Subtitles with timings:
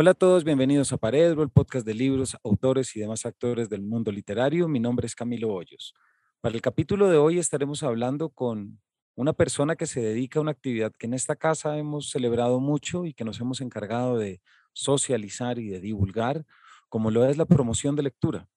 [0.00, 3.82] Hola a todos, bienvenidos a Paredro, el podcast de libros, autores y demás actores del
[3.82, 4.66] mundo literario.
[4.66, 5.92] Mi nombre es Camilo Hoyos.
[6.40, 8.80] Para el capítulo de hoy estaremos hablando con
[9.14, 13.04] una persona que se dedica a una actividad que en esta casa hemos celebrado mucho
[13.04, 14.40] y que nos hemos encargado de
[14.72, 16.46] socializar y de divulgar,
[16.88, 18.48] como lo es la promoción de lectura,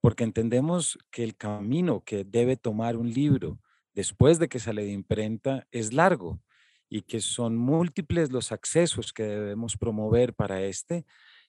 [0.00, 3.58] porque entendemos que el camino que debe tomar un libro
[3.92, 6.38] después de que sale de imprenta es largo
[6.92, 11.06] y que son múltiples los accesos que debemos promover para este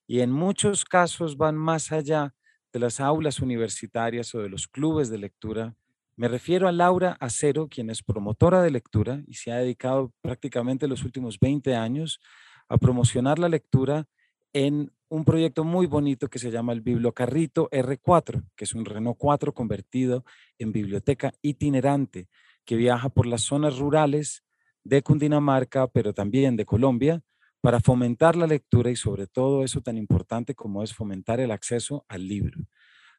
[0.08, 2.34] y en muchos casos van más allá
[2.72, 5.76] de las aulas universitarias o de los clubes de lectura.
[6.16, 10.88] Me refiero a Laura Acero, quien es promotora de lectura y se ha dedicado prácticamente
[10.88, 12.22] los últimos 20 años
[12.70, 14.08] a promocionar la lectura
[14.54, 19.18] en un proyecto muy bonito que se llama el Bibliocarrito R4, que es un Renault
[19.18, 20.24] 4 convertido
[20.58, 22.30] en biblioteca itinerante
[22.64, 24.42] que viaja por las zonas rurales
[24.84, 27.22] de Cundinamarca, pero también de Colombia,
[27.62, 32.06] para fomentar la lectura y sobre todo eso tan importante como es fomentar el acceso
[32.10, 32.60] al libro.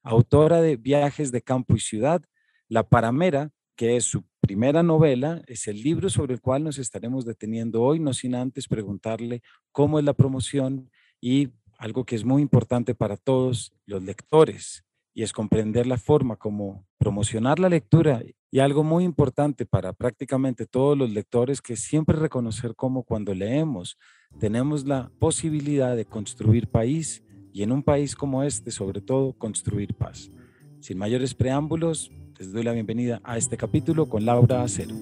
[0.03, 2.23] Autora de Viajes de Campo y Ciudad,
[2.69, 7.25] La Paramera, que es su primera novela, es el libro sobre el cual nos estaremos
[7.25, 10.91] deteniendo hoy, no sin antes preguntarle cómo es la promoción
[11.21, 14.85] y algo que es muy importante para todos los lectores,
[15.15, 18.23] y es comprender la forma como promocionar la lectura
[18.55, 23.99] y algo muy importante para prácticamente todos los lectores que siempre reconocer cómo cuando leemos
[24.39, 29.95] tenemos la posibilidad de construir país y en un país como este sobre todo construir
[29.95, 30.31] paz.
[30.79, 34.95] Sin mayores preámbulos, les doy la bienvenida a este capítulo con Laura Acero.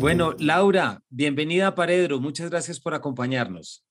[0.00, 2.20] Bueno, Laura, bienvenida a Paredro.
[2.20, 3.84] Muchas gracias por acompañarnos.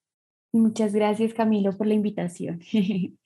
[0.52, 2.62] Muchas gracias, Camilo, por la invitación.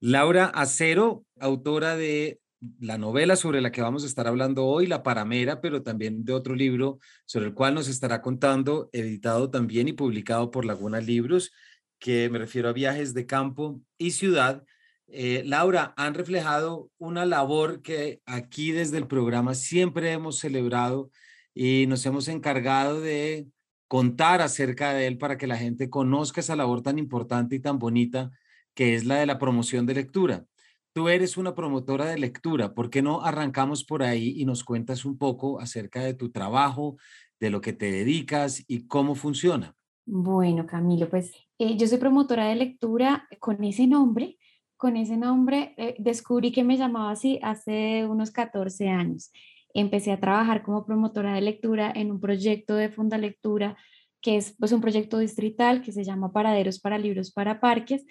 [0.00, 2.41] Laura Acero, autora de
[2.80, 6.32] la novela sobre la que vamos a estar hablando hoy, La Paramera, pero también de
[6.32, 11.52] otro libro sobre el cual nos estará contando, editado también y publicado por Laguna Libros,
[11.98, 14.64] que me refiero a viajes de campo y ciudad.
[15.08, 21.10] Eh, Laura, han reflejado una labor que aquí desde el programa siempre hemos celebrado
[21.54, 23.48] y nos hemos encargado de
[23.88, 27.78] contar acerca de él para que la gente conozca esa labor tan importante y tan
[27.78, 28.30] bonita
[28.74, 30.46] que es la de la promoción de lectura.
[30.94, 35.06] Tú eres una promotora de lectura, ¿por qué no arrancamos por ahí y nos cuentas
[35.06, 36.98] un poco acerca de tu trabajo,
[37.40, 39.74] de lo que te dedicas y cómo funciona?
[40.04, 44.36] Bueno, Camilo, pues eh, yo soy promotora de lectura con ese nombre.
[44.76, 49.32] Con ese nombre eh, descubrí que me llamaba así hace unos 14 años.
[49.72, 53.78] Empecé a trabajar como promotora de lectura en un proyecto de Funda Lectura
[54.22, 58.04] que es pues, un proyecto distrital que se llama Paraderos para Libros para Parques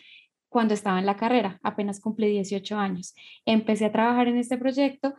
[0.52, 3.16] cuando estaba en la carrera, apenas cumplí 18 años.
[3.46, 5.16] Empecé a trabajar en este proyecto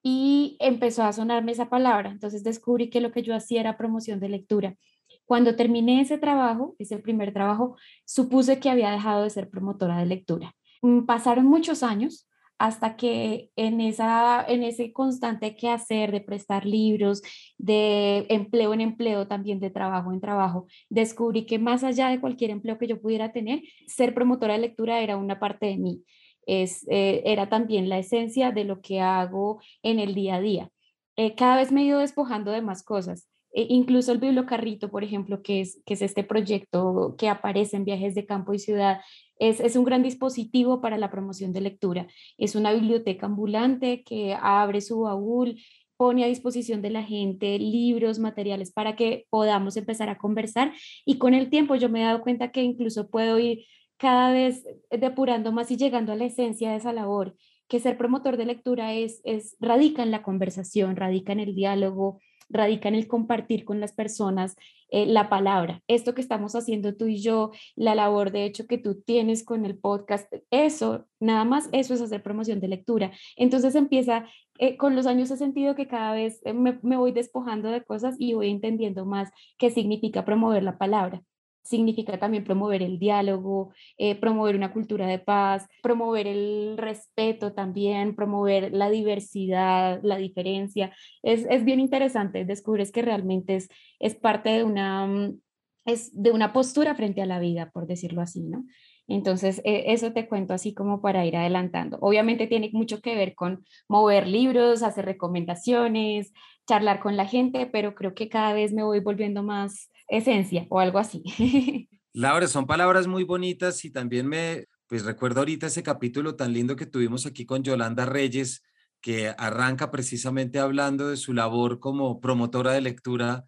[0.00, 2.10] y empezó a sonarme esa palabra.
[2.10, 4.76] Entonces descubrí que lo que yo hacía era promoción de lectura.
[5.24, 10.06] Cuando terminé ese trabajo, ese primer trabajo, supuse que había dejado de ser promotora de
[10.06, 10.54] lectura.
[10.82, 17.22] Mm, pasaron muchos años hasta que en, esa, en ese constante quehacer de prestar libros,
[17.58, 22.50] de empleo en empleo, también de trabajo en trabajo, descubrí que más allá de cualquier
[22.50, 26.02] empleo que yo pudiera tener, ser promotora de lectura era una parte de mí,
[26.46, 30.70] es, eh, era también la esencia de lo que hago en el día a día.
[31.16, 33.28] Eh, cada vez me he ido despojando de más cosas.
[33.52, 37.84] E incluso el bibliocarrito, por ejemplo, que es, que es este proyecto que aparece en
[37.84, 39.00] viajes de campo y ciudad,
[39.38, 42.06] es, un gran dispositivo para la promoción de lectura.
[42.38, 45.56] Es una biblioteca ambulante que abre su baúl,
[45.96, 50.72] pone a disposición de la gente libros, materiales para que podamos empezar a conversar
[51.06, 53.64] y con el tiempo yo me he dado cuenta que incluso puedo ir
[53.96, 57.34] cada vez depurando más y llegando a la esencia de esa labor,
[57.68, 62.20] que ser promotor de lectura es, es radica en la conversación, radica en el diálogo,
[62.48, 64.56] radica en el compartir con las personas
[64.88, 65.82] eh, la palabra.
[65.88, 69.64] Esto que estamos haciendo tú y yo, la labor de hecho que tú tienes con
[69.66, 73.12] el podcast, eso, nada más, eso es hacer promoción de lectura.
[73.36, 74.26] Entonces empieza,
[74.58, 77.82] eh, con los años he sentido que cada vez eh, me, me voy despojando de
[77.82, 81.22] cosas y voy entendiendo más qué significa promover la palabra
[81.66, 88.14] significa también promover el diálogo, eh, promover una cultura de paz, promover el respeto también,
[88.14, 90.94] promover la diversidad, la diferencia.
[91.22, 93.68] Es, es bien interesante, descubres que realmente es,
[93.98, 95.40] es parte de una, mm,
[95.86, 98.64] es de una postura frente a la vida, por decirlo así, ¿no?
[99.08, 101.98] Entonces, eh, eso te cuento así como para ir adelantando.
[102.00, 106.32] Obviamente tiene mucho que ver con mover libros, hacer recomendaciones,
[106.66, 110.80] charlar con la gente, pero creo que cada vez me voy volviendo más esencia o
[110.80, 111.22] algo así.
[112.12, 116.76] Laura, son palabras muy bonitas y también me, pues recuerdo ahorita ese capítulo tan lindo
[116.76, 118.62] que tuvimos aquí con Yolanda Reyes,
[119.00, 123.44] que arranca precisamente hablando de su labor como promotora de lectura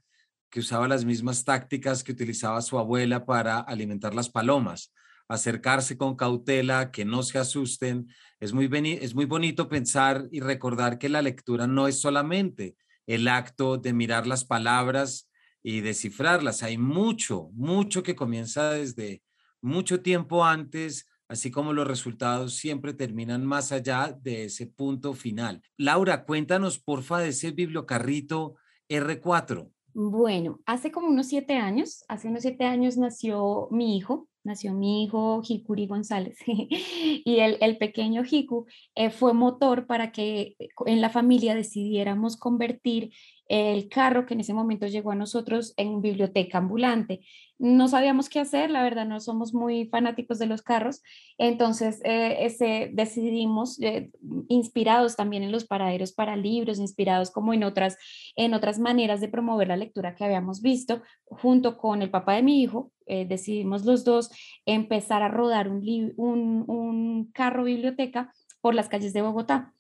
[0.51, 4.93] que usaba las mismas tácticas que utilizaba su abuela para alimentar las palomas,
[5.29, 8.09] acercarse con cautela, que no se asusten.
[8.41, 8.71] Es muy,
[9.01, 12.77] es muy bonito pensar y recordar que la lectura no es solamente
[13.07, 15.28] el acto de mirar las palabras
[15.69, 16.63] y descifrarlas.
[16.63, 19.23] Hay mucho, mucho que comienza desde
[19.61, 25.61] mucho tiempo antes, así como los resultados siempre terminan más allá de ese punto final.
[25.77, 28.55] Laura, cuéntanos porfa de ese bibliocarrito
[28.89, 29.71] R4.
[29.93, 35.05] Bueno, hace como unos siete años, hace unos siete años nació mi hijo, nació mi
[35.05, 40.57] hijo Hikuri González y el, el, pequeño Hiku eh, fue motor para que
[40.87, 43.11] en la familia decidiéramos convertir
[43.49, 47.21] el carro que en ese momento llegó a nosotros en biblioteca ambulante.
[47.59, 51.03] No sabíamos qué hacer, la verdad no somos muy fanáticos de los carros,
[51.39, 54.11] entonces eh, ese, decidimos, eh,
[54.49, 57.97] inspirados también en los paraderos para libros, inspirados como en otras,
[58.37, 62.43] en otras maneras de promover la lectura que habíamos visto, junto con el papá de
[62.43, 64.31] mi hijo, eh, decidimos los dos
[64.67, 69.75] empezar a rodar un, carro biblioteca por las calles de Bogotá.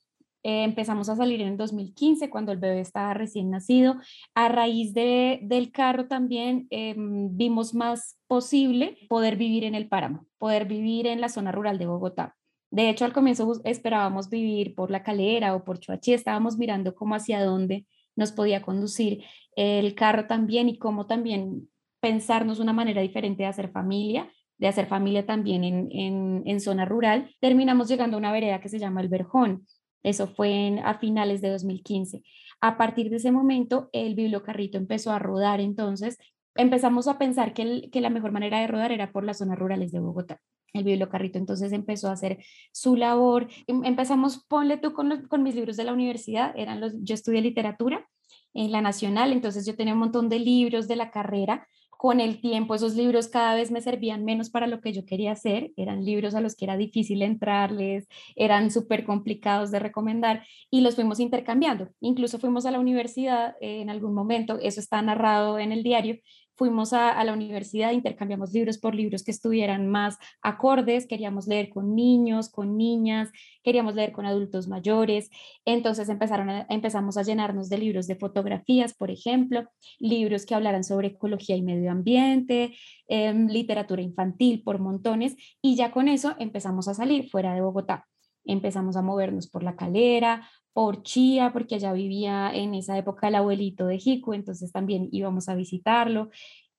[0.45, 3.97] Eh, empezamos a salir en 2015 cuando el bebé estaba recién nacido.
[4.35, 10.27] A raíz de, del carro también em, vimos más posible poder vivir en el páramo,
[10.39, 12.37] poder vivir en la zona rural de Bogotá.
[12.71, 17.15] De hecho, al comienzo esperábamos vivir por la calera o por Chuachi, estábamos mirando cómo
[17.15, 19.25] hacia dónde nos podía conducir
[19.57, 21.69] el carro también y cómo también
[22.01, 26.85] pensarnos una manera diferente de hacer familia, de hacer familia también en, en, en zona
[26.85, 27.31] rural.
[27.41, 29.67] Terminamos llegando a una vereda que se llama El Verjón
[30.03, 32.23] eso fue a finales de 2015.
[32.61, 36.19] A partir de ese momento, el bibliocarrito empezó a rodar, entonces
[36.55, 39.93] empezamos a pensar que, que la mejor manera de rodar era por las zonas rurales
[39.93, 40.41] de Bogotá.
[40.73, 42.39] El bibliocarrito entonces empezó a hacer
[42.73, 43.49] su labor.
[43.67, 47.41] Em, empezamos, ponle tú con, con mis libros de la universidad, eran los, yo estudié
[47.41, 48.07] literatura
[48.55, 51.67] en la nacional, entonces yo tenía un montón de libros de la carrera
[51.99, 55.33] con el tiempo esos libros cada vez me servían menos para lo que yo quería
[55.33, 58.07] hacer, eran libros a los que era difícil entrarles,
[58.37, 61.89] eran súper complicados de recomendar y los fuimos intercambiando.
[62.01, 66.21] Incluso fuimos a la universidad en algún momento, eso está narrado en el diario,
[66.59, 71.95] fuimos a, la universidad, intercambiamos libros por libros que estuvieran más acordes, queríamos leer con
[71.95, 73.31] niños, con niñas,
[73.63, 75.31] queríamos leer con adultos mayores,
[75.65, 79.69] entonces empezaron empezamos a llenarnos de libros de fotografías, por ejemplo,
[80.01, 82.75] libros que hablaran sobre ecología y medio ambiente,
[83.07, 88.09] em, literatura infantil por montones, y ya con eso empezamos a salir fuera de Bogotá
[88.49, 93.35] empezamos a movernos por la calera, por Chía, porque allá vivía en esa época el
[93.35, 96.31] abuelito de Jico, entonces también íbamos a visitarlo.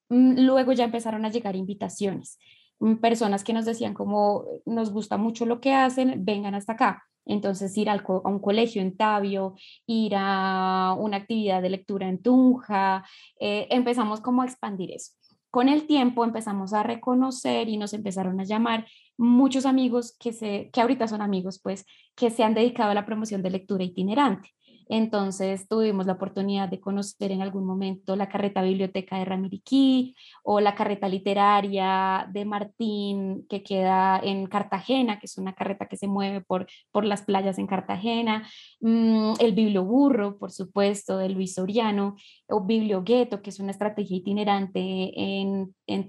[0.10, 2.40] Mm, luego ya empezaron a llegar invitaciones,
[2.80, 7.04] mm, personas que nos decían como nos gusta mucho lo que hacen, vengan hasta acá.
[7.26, 9.56] Entonces ir a un colegio en Tabio,
[9.86, 13.06] ir a una actividad de lectura en Tunja,
[13.40, 15.12] eh, empezamos como a expandir eso.
[15.52, 18.86] Con el tiempo empezamos a reconocer y nos empezaron a llamar
[19.18, 21.86] muchos amigos que, se, que ahorita son amigos, pues,
[22.16, 24.54] que se han dedicado a la promoción de lectura itinerante.
[24.90, 30.60] Entonces tuvimos la oportunidad de conocer en algún momento la carreta biblioteca de Ramiriquí o
[30.60, 36.08] la carreta literaria de Martín que queda en Cartagena, que es una carreta que se
[36.08, 38.48] mueve por, por las playas en Cartagena,
[38.82, 42.16] mm, el biblioburro, por supuesto, de Luis Soriano,
[42.48, 44.80] o bibliogueto, que es una estrategia itinerante
[45.16, 46.06] en, en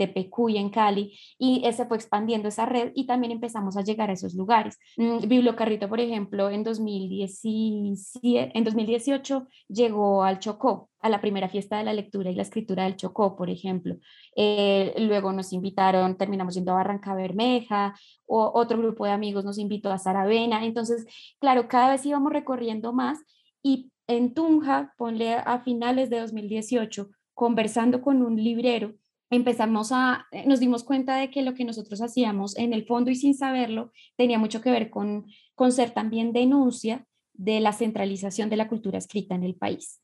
[0.49, 4.15] y en Cali, y ese fue expandiendo esa red y también empezamos a llegar a
[4.15, 4.79] esos lugares.
[4.97, 11.79] Mm, Bibliocarrito, por ejemplo, en 2017, en 2018 llegó al Chocó, a la primera fiesta
[11.79, 13.97] de la lectura y la escritura del Chocó, por ejemplo.
[14.37, 17.95] Eh, luego nos invitaron, terminamos yendo a Barranca Bermeja,
[18.27, 20.65] o otro grupo de amigos nos invitó a Saravena.
[20.65, 21.07] Entonces,
[21.41, 23.19] claro, cada vez íbamos recorriendo más
[23.63, 28.95] y en Tunja, ponle a finales de 2018, conversando con un librero,
[29.31, 33.11] empezamos a, eh, nos dimos cuenta de que lo que nosotros hacíamos en el fondo
[33.11, 38.51] y sin saberlo tenía mucho que ver con, con ser también denuncia de la centralización
[38.51, 40.01] de la cultura escrita en el país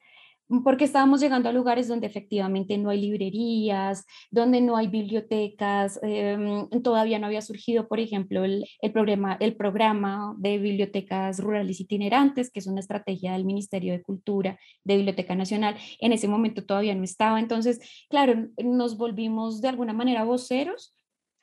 [0.63, 6.69] porque estábamos llegando a lugares donde efectivamente no hay librerías, donde no hay bibliotecas, em,
[6.83, 12.51] todavía no había surgido, por ejemplo, el, el, programa, el programa de bibliotecas rurales itinerantes,
[12.51, 16.95] que es una estrategia del Ministerio de Cultura de Biblioteca Nacional, en ese momento todavía
[16.95, 20.96] no estaba, entonces, claro, nos volvimos de alguna manera voceros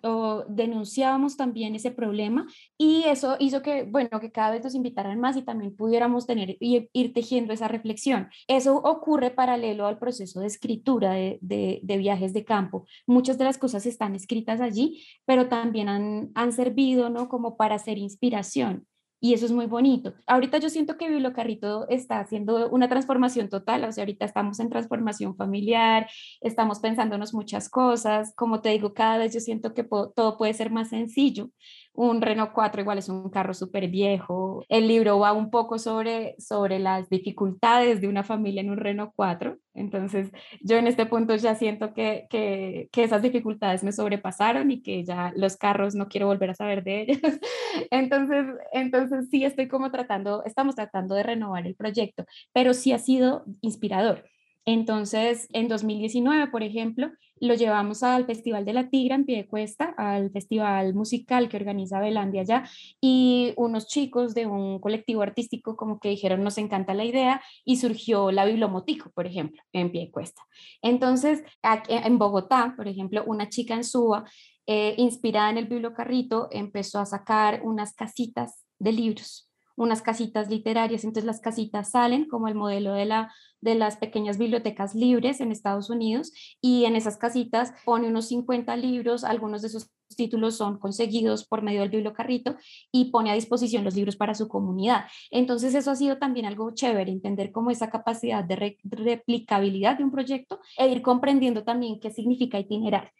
[0.04, 2.46] o denunciábamos también ese problema
[2.78, 6.58] y eso hizo que, bueno, que cada vez nos invitaran más y también pudiéramos tener
[6.60, 8.30] y ir tejiendo esa reflexión.
[8.48, 11.40] Eso ocurre paralelo al proceso de escritura de,
[11.82, 12.86] viajes de campo.
[13.08, 17.30] Muchas de las cosas están escritas allí, pero también han, han servido, ¿no?
[17.30, 18.86] Como para hacer inspiración
[19.24, 20.14] y eso es muy bonito.
[20.28, 24.70] Ahorita yo siento que Bibliocarrito está haciendo una transformación total, o sea, ahorita estamos en
[24.70, 26.10] transformación familiar,
[26.42, 30.72] estamos pensándonos muchas cosas, como te digo, cada vez yo siento que todo puede ser
[30.72, 31.52] más sencillo
[31.94, 34.66] un Renault 4 igual es un carro súper viejo.
[34.68, 39.12] El libro va un poco sobre, sobre las dificultades de una familia en un Renault
[39.16, 39.58] 4.
[39.76, 40.32] Entonces,
[40.62, 45.04] yo en este punto ya siento que, que, que, esas dificultades me sobrepasaron y que
[45.04, 47.20] ya los carros no quiero volver a saber de ellos.
[47.92, 53.00] Entonces, entonces sí estoy como tratando, estamos tratando de renovar el proyecto, pero sí ha
[53.00, 54.26] sido inspirador.
[54.66, 60.32] Entonces, en 2019, por ejemplo, lo llevamos al Festival de la Tigra en Piedecuesta, al
[60.32, 62.64] festival musical que organiza Belandia allá,
[63.02, 67.78] y unos chicos de un colectivo artístico como que dijeron, nos encanta la idea, y
[67.78, 70.42] surgió la Biblomotico, por ejemplo, en Piedecuesta.
[70.82, 71.44] Entonces,
[71.90, 74.24] en Bogotá, por ejemplo, una chica en Suba,
[74.66, 81.04] eh, inspirada en el bibliocarrito, empezó a sacar unas casitas de libros unas casitas literarias.
[81.04, 85.52] Entonces las casitas salen como el modelo de, la, de las pequeñas bibliotecas libres en
[85.52, 90.78] Estados Unidos y en esas casitas pone unos 50 libros, algunos de esos títulos son
[90.78, 92.56] conseguidos por medio del bibliocarrito
[92.92, 95.06] y pone a disposición los libros para su comunidad.
[95.32, 100.12] Entonces eso ha sido también algo chévere, entender cómo esa capacidad de replicabilidad de un
[100.12, 103.12] proyecto e ir comprendiendo también qué significa itinerar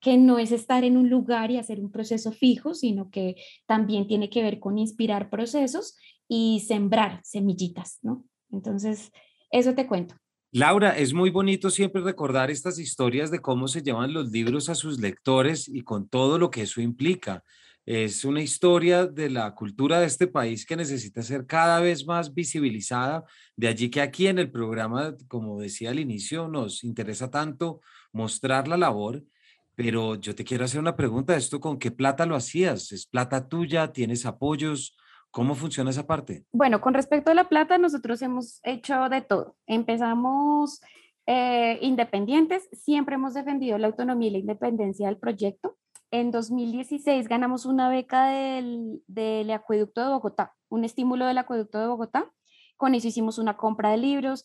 [0.00, 4.06] que no es estar en un lugar y hacer un proceso fijo, sino que también
[4.06, 5.96] tiene que ver con inspirar procesos
[6.28, 8.24] y sembrar semillitas, ¿no?
[8.50, 9.10] Entonces,
[9.50, 10.14] eso te cuento.
[10.52, 14.74] Laura, es muy bonito siempre recordar estas historias de cómo se llevan los libros a
[14.74, 17.44] sus lectores y con todo lo que eso implica.
[17.86, 22.34] Es una historia de la cultura de este país que necesita ser cada vez más
[22.34, 23.24] visibilizada.
[23.56, 27.80] De allí que aquí en el programa, como decía al inicio, nos interesa tanto
[28.12, 29.22] mostrar la labor
[29.82, 32.92] pero yo te quiero hacer una pregunta, ¿esto con qué plata lo hacías?
[32.92, 33.94] ¿Es plata tuya?
[33.94, 34.94] ¿Tienes apoyos?
[35.30, 36.44] ¿Cómo funciona esa parte?
[36.52, 39.56] Bueno, con respecto a la plata, nosotros hemos hecho de todo.
[39.66, 40.82] Empezamos
[41.24, 45.78] eh, independientes, siempre hemos defendido la autonomía y la independencia del proyecto.
[46.10, 51.86] En 2016 ganamos una beca del, del acueducto de Bogotá, un estímulo del acueducto de
[51.86, 52.30] Bogotá.
[52.76, 54.44] Con eso hicimos una compra de libros,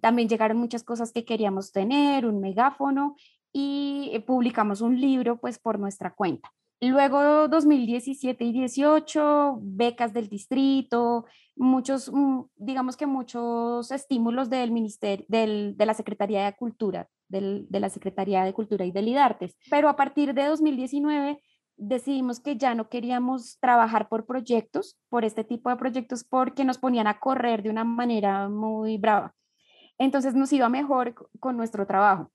[0.00, 3.16] también llegaron muchas cosas que queríamos tener, un megáfono
[3.52, 6.50] y eh, publicamos un libro pues por nuestra cuenta.
[6.82, 15.26] Luego 2017 y 18, becas del distrito, muchos, mm, digamos que muchos estímulos del Ministerio,
[15.28, 19.56] del, de la Secretaría de Cultura, del, de la Secretaría de Cultura y del IDARTES.
[19.68, 21.42] Pero a partir de 2019
[21.76, 26.78] decidimos que ya no queríamos trabajar por proyectos, por este tipo de proyectos, porque nos
[26.78, 29.34] ponían a correr de una manera muy brava.
[29.98, 32.30] Entonces nos iba mejor con nuestro trabajo.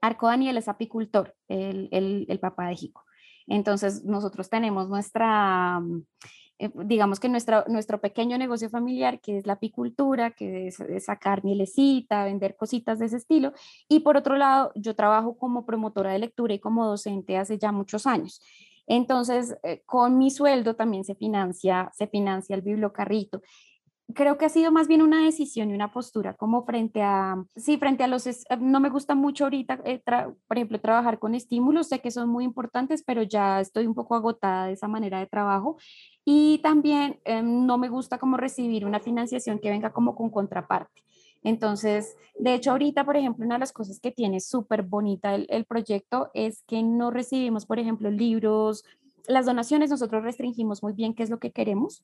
[0.00, 1.88] Arco Daniel es apicultor, el,
[2.28, 3.04] el, papá de Jico.
[3.46, 6.02] Entonces, nosotros tenemos nuestra, mm,
[6.58, 11.44] eh, digamos que nuestro, nuestro pequeño negocio familiar, que es la apicultura, que es, sacar
[11.44, 13.52] mielecita, vender cositas de ese estilo.
[13.88, 17.72] Y por otro lado, yo trabajo como promotora de lectura y como docente hace ya
[17.72, 18.40] muchos años.
[18.86, 23.42] Entonces, eh, con mi sueldo también se financia, se financia el bibliocarrito
[24.14, 27.76] creo que ha sido más bien una decisión y una postura como frente a, sí,
[27.76, 30.02] frente a los, eh, no me gusta mucho ahorita, eh,
[30.46, 34.14] por ejemplo, trabajar con estímulos, sé que son muy importantes, pero ya estoy un poco
[34.14, 35.76] agotada de esa manera de trabajo.
[36.24, 41.02] Y también em, no me gusta como recibir una financiación que venga como con contraparte.
[41.44, 45.46] Entonces, de hecho, ahorita, por ejemplo, una de las cosas que tiene súper bonita el,
[45.50, 48.84] el proyecto es que no recibimos, por ejemplo, libros,
[49.28, 52.02] las donaciones, nosotros restringimos muy bien qué es lo que queremos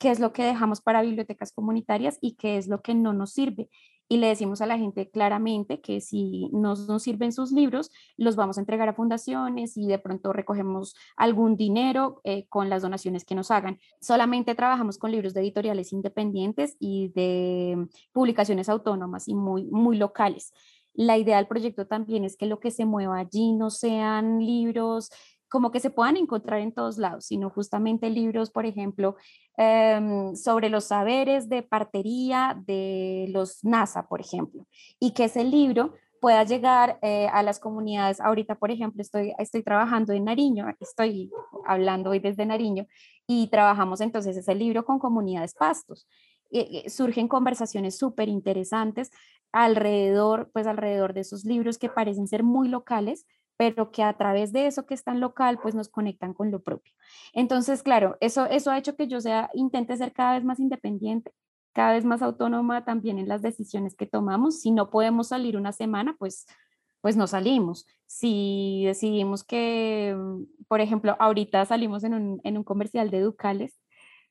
[0.00, 3.32] qué es lo que dejamos para bibliotecas comunitarias y qué es lo que no nos
[3.32, 3.68] sirve.
[4.08, 8.34] Y le decimos a la gente claramente que si no nos sirven sus libros, los
[8.34, 13.24] vamos a entregar a fundaciones y de pronto recogemos algún dinero eh, con las donaciones
[13.24, 13.78] que nos hagan.
[14.00, 20.54] Solamente trabajamos con libros de editoriales independientes y de publicaciones autónomas y muy, muy locales.
[20.94, 25.10] La idea del proyecto también es que lo que se mueva allí no sean libros
[25.50, 29.16] como que se puedan encontrar en todos lados, sino justamente libros, por ejemplo,
[29.56, 34.66] em, sobre los saberes de partería de los NASA, por ejemplo,
[34.98, 38.20] y que ese libro pueda llegar eh, a las comunidades.
[38.20, 41.30] Ahorita, por ejemplo, estoy, estoy trabajando en Nariño, estoy
[41.66, 42.86] hablando hoy desde Nariño,
[43.26, 46.06] y trabajamos entonces ese libro con comunidades pastos.
[46.52, 49.10] Eh, eh, surgen conversaciones súper interesantes
[49.52, 53.26] alrededor, pues alrededor de esos libros que parecen ser muy locales,
[53.60, 56.62] pero que a través de eso que es tan local, pues nos conectan con lo
[56.62, 56.94] propio.
[57.34, 61.30] Entonces, claro, eso, eso ha hecho que yo sea, intente ser cada vez más independiente,
[61.74, 64.62] cada vez más autónoma también en las decisiones que tomamos.
[64.62, 66.46] Si no podemos salir una semana, pues,
[67.02, 67.86] pues no salimos.
[68.06, 73.78] Si decidimos que, mm, por ejemplo, ahorita salimos en un, en un comercial de Ducales,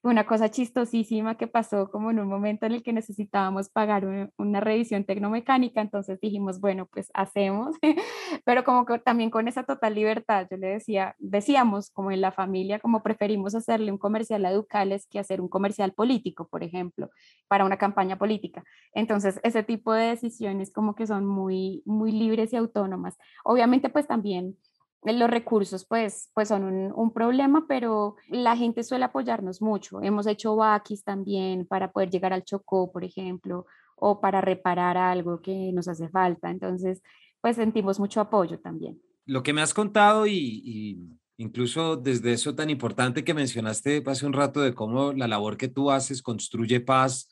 [0.02, 4.60] una cosa chistosísima que pasó como en un momento en el que necesitábamos pagar una
[4.62, 7.76] revisión tecnomecánica, entonces dijimos, bueno, pues hacemos,
[8.46, 12.32] pero como que también con esa total libertad, yo le decía, decíamos como en la
[12.32, 17.10] familia, como preferimos hacerle un comercial a Ducales que hacer un comercial político, por ejemplo,
[17.50, 18.64] para una campaña política.
[18.94, 23.18] Entonces, ese tipo de decisiones como que son muy, muy libres y autónomas.
[23.44, 24.56] Obviamente, pues también
[25.04, 30.02] los recursos pues, pues son un, problema, pero la gente suele apoyarnos mucho.
[30.02, 33.66] Hemos hecho vaquis también para poder llegar al Chocó, por ejemplo,
[33.96, 36.50] o para reparar algo que nos hace falta.
[36.50, 37.02] Entonces,
[37.42, 39.02] pues sentimos mucho apoyo también.
[39.26, 40.98] Lo que me has contado y, y
[41.38, 45.70] incluso desde eso tan importante que mencionaste hace un rato de cómo la labor que
[45.70, 47.30] tú haces construye paz,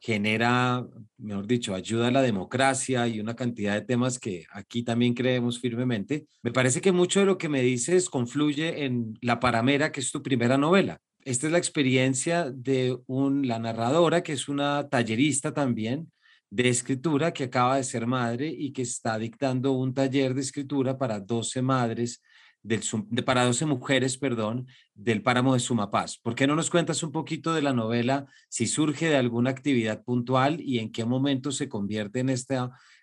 [0.00, 0.86] genera,
[1.18, 5.60] mejor dicho, ayuda a la democracia y una cantidad de temas que aquí también creemos
[5.60, 6.26] firmemente.
[6.42, 10.10] Me parece que mucho de lo que me dices confluye en La Paramera, que es
[10.10, 10.98] tu primera novela.
[11.22, 16.10] Esta es la experiencia de un, la narradora, que es una tallerista también
[16.48, 20.96] de escritura, que acaba de ser madre y que está dictando un taller de escritura
[20.96, 22.22] para 12 madres
[22.62, 26.18] del, de, para 12 mujeres, perdón, del páramo de Sumapaz.
[26.18, 30.02] ¿Por qué no nos cuentas un poquito de la novela, si surge de alguna actividad
[30.02, 32.58] puntual y en qué momento se convierte en este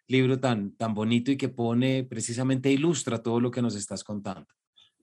[0.07, 4.47] libro tan, tan bonito y que pone, precisamente ilustra todo lo que nos estás contando?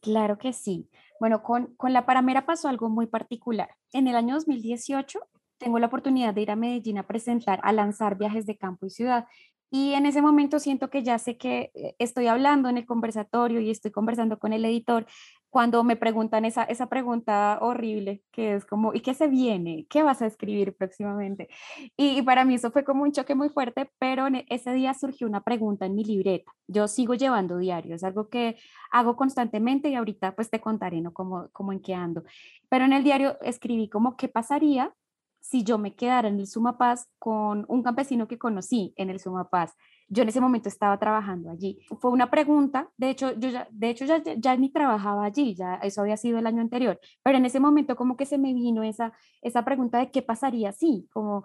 [0.00, 0.88] Claro que sí.
[1.18, 3.70] Bueno, con, con La Paramera pasó algo muy particular.
[3.92, 5.20] En el año 2018
[5.58, 8.90] tengo la oportunidad de ir a Medellín a presentar, a lanzar viajes de campo y
[8.90, 9.26] ciudad.
[9.74, 13.58] Y en ese momento siento que ya sé que eh, estoy hablando en el conversatorio
[13.58, 15.04] y estoy conversando con el editor
[15.50, 19.84] cuando me preguntan esa, esa pregunta horrible que es como, ¿y qué se viene?
[19.90, 21.48] ¿Qué vas a escribir próximamente?
[21.96, 25.42] Y, para mí eso fue como un choque muy fuerte, pero ese día surgió una
[25.42, 26.52] pregunta en mi libreta.
[26.68, 28.56] Yo sigo llevando diario, es algo que
[28.92, 31.12] hago constantemente y ahorita pues te contaré, ¿no?
[31.12, 32.22] Como, como en qué ando.
[32.68, 34.94] Pero en el diario escribí como, ¿qué pasaría
[35.44, 39.74] si yo me quedara en el Sumapaz con un campesino que conocí en el Sumapaz.
[40.08, 41.80] Yo en ese momento estaba trabajando allí.
[42.00, 45.74] Fue una pregunta, de hecho, yo ya, de hecho ya, ya ni trabajaba allí, ya
[45.82, 48.82] eso había sido el año anterior, pero en ese momento como que se me vino
[48.82, 51.44] esa, esa pregunta de qué pasaría si, como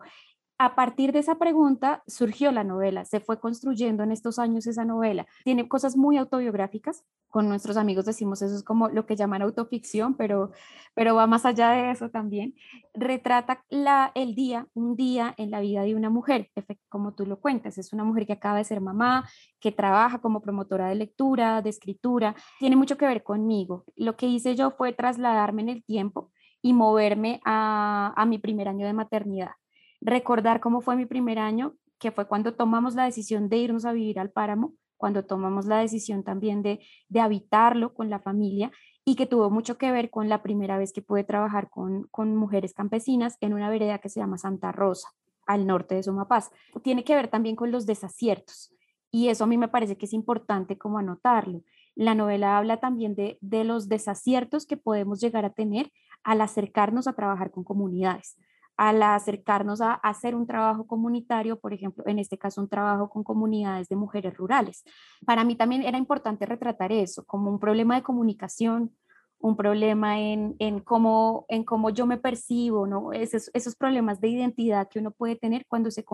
[0.61, 4.83] a partir de esa pregunta surgió la novela, se fue construyendo en estos años esa
[4.83, 5.25] novela.
[5.45, 10.15] Tiene cosas muy autobiográficas, con nuestros amigos decimos eso es como lo que llaman autoficción,
[10.15, 10.51] pero,
[10.93, 12.55] pero va más allá de eso también.
[12.93, 16.49] Retrata la, el día, un día en la vida de una mujer,
[16.89, 19.29] como tú lo cuentas, es una mujer que acaba de ser mamá,
[19.61, 23.85] que trabaja como promotora de lectura, de escritura, tiene mucho que ver conmigo.
[23.95, 28.67] Lo que hice yo fue trasladarme en el tiempo y moverme a, a mi primer
[28.67, 29.51] año de maternidad
[30.01, 33.91] recordar cómo fue mi primer año, que fue cuando tomamos la decisión de irnos a
[33.91, 38.71] vivir al páramo, cuando tomamos la decisión también de, de habitarlo con la familia
[39.05, 42.35] y que tuvo mucho que ver con la primera vez que pude trabajar con, con
[42.35, 45.09] mujeres campesinas en una vereda que se llama Santa Rosa,
[45.47, 46.51] al norte de Sumapaz.
[46.83, 48.73] Tiene que ver también con los desaciertos
[49.11, 51.63] y eso a mí me parece que es importante como anotarlo.
[51.95, 55.91] La novela habla también de, de los desaciertos que podemos llegar a tener
[56.23, 58.37] al acercarnos a trabajar con comunidades
[58.79, 63.25] al acercarnos a, hacer un trabajo comunitario, por ejemplo, en este caso un trabajo con
[63.25, 64.85] comunidades de mujeres rurales.
[65.25, 68.95] Para mí también era importante retratar eso como un problema de comunicación,
[69.39, 73.11] un problema en, en, cómo, en cómo yo me percibo, ¿no?
[73.11, 76.05] Esos, esos problemas de identidad que uno puede tener cuando se,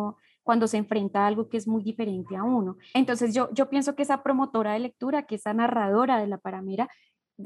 [0.41, 2.77] cuando se enfrenta a algo que es muy diferente a uno.
[2.95, 6.89] Entonces yo, yo pienso que esa promotora de lectura, que esa narradora de la Paramera,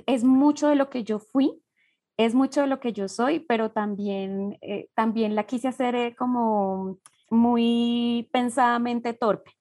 [0.05, 1.61] es mucho de lo que yo fui
[2.19, 6.15] es mucho de lo que yo soy, pero también, eh, también la quise hacer eh,
[6.17, 6.97] como
[7.29, 9.53] muy pensadamente torpe.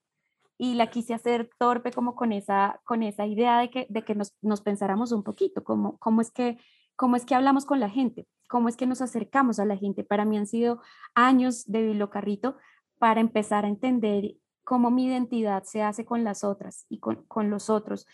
[0.58, 4.16] Y la quise hacer torpe como con esa, con esa idea de que, de que
[4.16, 6.58] nos, nos pensáramos un poquito, como, cómo, es que,
[6.96, 10.02] cómo es que hablamos con la gente, cómo es que nos acercamos a la gente.
[10.02, 10.82] Para mí han sido
[11.14, 12.56] años de bibliocarrito
[12.98, 17.50] para empezar a entender cómo mi identidad se hace con las otras y con, con
[17.50, 18.04] los otros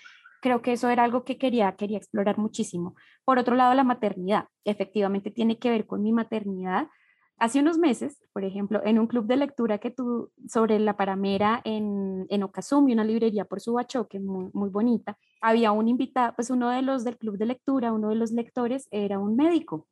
[0.45, 2.97] creo que eso era algo que quería, quería explorar muchísimo.
[3.25, 6.89] Por otro lado, la maternidad, efectivamente tiene que ver con mi maternidad.
[7.39, 11.63] Hace unos meses, por ejemplo, en un club de lectura que tuve sobre la paramera
[11.65, 16.69] en, en Okazumi, una librería por Subachoque, muy, muy bonita, había un invitado, pues uno
[16.69, 19.89] de los del club de lectura, uno de los lectores era un médico,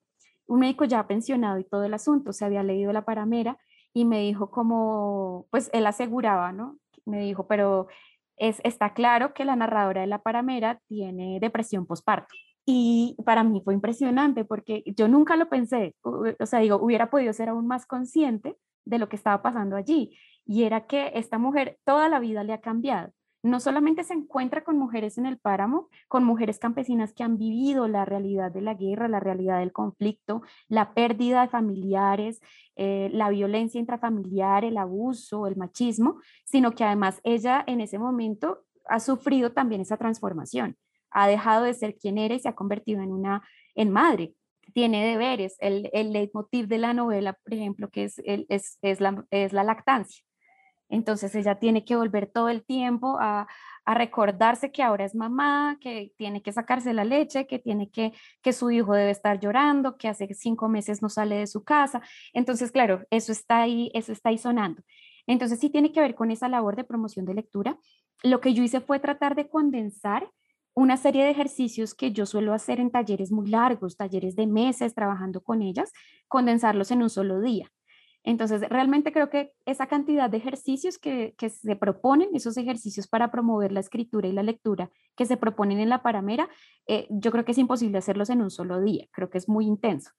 [0.46, 3.56] un médico ya pensionado y todo el asunto, se había leído la paramera
[3.94, 6.76] y me dijo como, pues él aseguraba, ¿no?
[7.06, 7.88] Me dijo, pero
[8.36, 12.34] está claro que la narradora de la paramera tiene depresión postparto.
[12.64, 17.32] Y para mí fue impresionante porque yo nunca lo pensé, o sea, digo, hubiera podido
[17.32, 20.16] ser aún más consciente de lo que estaba pasando allí.
[20.46, 23.12] Y era que esta mujer toda la vida le ha cambiado.
[23.42, 27.88] No solamente se encuentra con mujeres en el páramo, con mujeres campesinas que han vivido
[27.88, 32.40] la realidad de la guerra, la realidad del conflicto, la pérdida de familiares,
[32.76, 38.60] eh, la violencia intrafamiliar, el abuso, el machismo, sino que además ella en ese momento
[38.86, 40.76] ha sufrido también esa transformación.
[41.10, 43.42] Ha dejado de ser quien era y se ha convertido en una
[43.74, 44.34] en madre.
[44.72, 45.56] Tiene deberes.
[45.58, 49.64] El, el leitmotiv de la novela, por ejemplo, que es, es, es, la, es la
[49.64, 50.24] lactancia
[50.92, 53.48] entonces ella tiene que volver todo el tiempo a,
[53.84, 58.52] recordarse que ahora es mamá, que tiene que sacarse la leche, que tiene que, que
[58.52, 62.00] su hijo debe estar llorando, que hace cinco meses no sale de su casa.
[62.32, 64.82] Entonces, claro, eso está ahí, eso está ahí sonando.
[65.26, 67.76] Entonces sí tiene que ver con esa labor de promoción de lectura.
[68.22, 70.30] Lo que yo hice fue tratar de condensar
[70.74, 74.94] una serie de ejercicios que yo suelo hacer en talleres muy largos, talleres de meses,
[74.94, 75.90] trabajando con ellas,
[76.28, 77.72] condensarlos en un solo día.
[78.24, 83.72] Entonces, realmente creo que esa cantidad de ejercicios que, se proponen, esos ejercicios para promover
[83.72, 86.48] la escritura y la lectura que se proponen en la paramera,
[86.86, 89.66] eh, yo creo que es imposible hacerlos en un solo día, creo que es muy
[89.66, 90.10] intenso,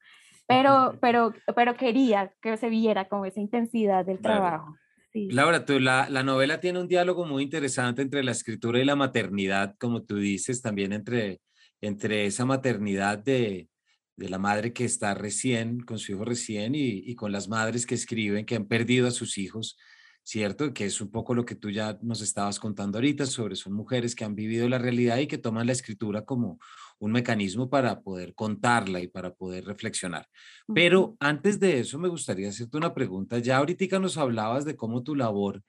[0.48, 4.76] pero, pero, pero quería que se viera como esa intensidad del trabajo.
[5.14, 8.96] Laura, tú, la, la, novela tiene un diálogo muy interesante entre la escritura y la
[8.96, 11.40] maternidad, como tú dices, también entre,
[11.82, 13.70] entre esa maternidad de,
[14.16, 17.96] de la madre que está recién, con su hijo recién, y, con las madres que
[17.96, 19.78] escriben, que han perdido a sus hijos,
[20.24, 20.74] ¿cierto?
[20.74, 24.16] Que es un poco lo que tú ya nos estabas contando ahorita sobre son mujeres
[24.16, 26.60] que han vivido la realidad y que toman la escritura como
[27.00, 30.28] un mecanismo para poder contarla y para poder reflexionar.
[30.74, 33.40] Pero antes de eso me gustaría hacerte una pregunta.
[33.40, 35.62] Ya ahorita nos hablabas de cómo tu labor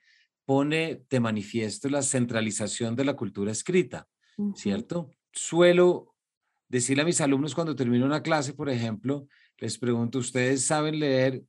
[0.45, 4.07] pone de manifiesto la centralización de la cultura escrita,
[4.55, 5.11] ¿cierto?
[5.33, 6.14] Suelo
[6.75, 11.41] decirle a mis alumnos cuando termino una clase, por ejemplo, les pregunto, ¿ustedes saben leer?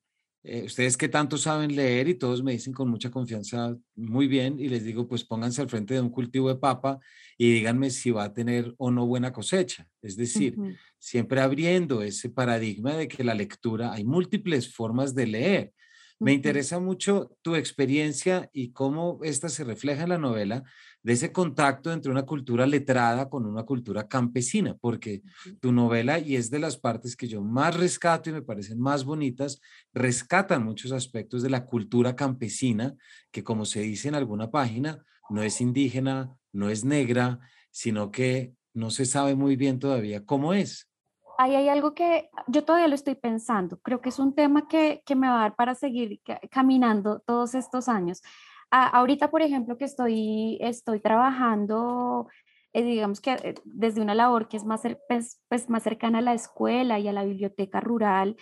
[0.44, 2.08] Eh, ¿Ustedes qué tanto saben leer?
[2.08, 5.70] Y todos me dicen con mucha confianza, muy bien, y les digo, pues pónganse al
[5.70, 7.00] frente de un cultivo de papa
[7.40, 9.88] y díganme si va a tener o no buena cosecha.
[10.04, 10.58] Es decir,
[11.00, 15.74] siempre abriendo ese paradigma de que la lectura, hay múltiples formas de leer.
[16.20, 20.64] Me interesa mucho tu experiencia y cómo esta se refleja en la novela,
[21.06, 25.22] de ese contacto entre una cultura letrada con una cultura campesina, porque
[25.60, 29.06] tu novela, y es de las partes que yo más rescato y me parecen más
[29.06, 29.62] bonitas,
[29.94, 32.96] rescatan muchos aspectos de la cultura campesina,
[33.30, 37.38] que como se dice en alguna página, no es indígena, no es negra,
[37.70, 40.90] sino que no se sabe muy bien todavía cómo es.
[41.38, 43.78] Ahí hay algo que yo todavía lo estoy pensando.
[43.82, 47.54] Creo que es un tema que, que me va a dar para seguir caminando todos
[47.54, 48.24] estos años
[48.72, 52.28] ahorita, por ejemplo, que estoy, estoy trabajando,
[52.74, 56.22] eh, digamos que eh, desde una labor que es más, pues, pues, más cercana a
[56.22, 58.36] la escuela y a la biblioteca rural,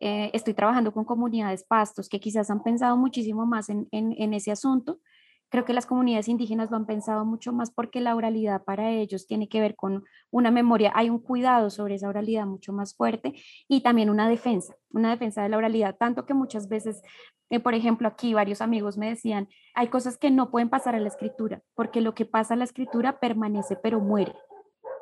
[0.00, 4.50] eh, estoy trabajando con comunidades pastos que quizás han pensado muchísimo más en, en ese
[4.52, 5.00] asunto
[5.50, 9.26] Creo que las comunidades indígenas lo han pensado mucho más porque la oralidad para ellos
[9.26, 13.34] tiene que ver con una memoria, hay un cuidado sobre esa oralidad mucho más fuerte
[13.68, 17.02] y también una defensa, una defensa de la oralidad, tanto que muchas veces,
[17.50, 21.00] eh, por ejemplo, aquí varios amigos me decían, hay cosas que no pueden pasar a
[21.00, 24.34] la escritura, porque lo que pasa a la escritura permanece pero muere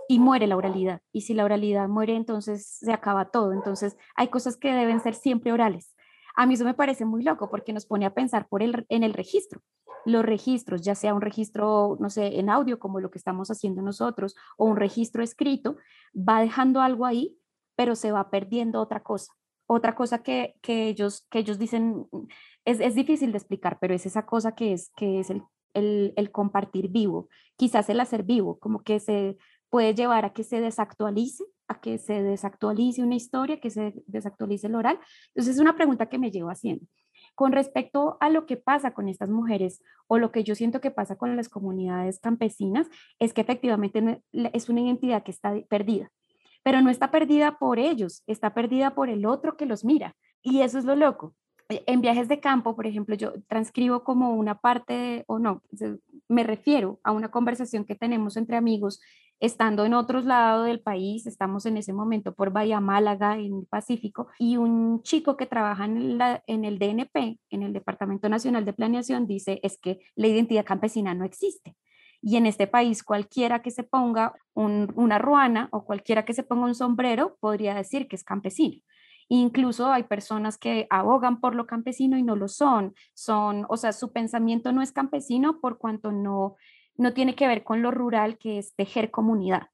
[0.08, 1.02] y muere la oralidad.
[1.12, 3.52] Y si la oralidad muere, entonces se acaba todo.
[3.52, 5.94] Entonces hay cosas que deben ser siempre orales.
[6.38, 9.02] A mí eso me parece muy loco porque nos pone a pensar por el, en
[9.02, 9.60] el registro.
[10.04, 13.82] Los registros, ya sea un registro, no sé, en audio como lo que estamos haciendo
[13.82, 15.78] nosotros o un registro escrito,
[16.16, 17.36] va dejando algo ahí,
[17.74, 19.32] pero se va perdiendo otra cosa.
[19.66, 22.06] Otra cosa que, que ellos, que ellos dicen,
[22.64, 25.42] es, es, difícil de explicar, pero es esa cosa que es, que es el,
[25.74, 29.36] el, el compartir vivo, quizás el hacer vivo, como que se
[29.70, 34.66] puede llevar a que se desactualice, a que se desactualice una historia, que se desactualice
[34.66, 34.98] el oral.
[35.28, 36.86] Entonces es una pregunta que me llevo haciendo.
[37.34, 40.90] Con respecto a lo que pasa con estas mujeres o lo que yo siento que
[40.90, 46.10] pasa con las comunidades campesinas, es que efectivamente es una identidad que está perdida,
[46.62, 50.16] pero no está perdida por ellos, está perdida por el otro que los mira.
[50.42, 51.34] Y eso es lo loco.
[51.68, 55.62] E, en viajes de campo, por ejemplo, yo transcribo como una parte, o no,
[56.28, 59.00] me refiero a una conversación que tenemos entre amigos
[59.40, 63.66] estando en otros lados del país, estamos en ese momento por Bahía Málaga, en el
[63.66, 69.26] Pacífico, y un chico que trabaja en, el DNP, en el Departamento Nacional de Planeación,
[69.26, 71.76] dice, es que la identidad campesina no existe.
[72.20, 76.66] Y en este país cualquiera que se ponga una ruana o cualquiera que se ponga
[76.66, 78.82] un sombrero podría decir que es campesino.
[79.28, 82.94] Incluso hay personas que abogan por lo campesino y no lo son.
[83.14, 86.56] Son, o sea, su pensamiento no es campesino por cuanto no,
[86.98, 89.68] no tiene que ver con lo rural, que es tejer comunidad,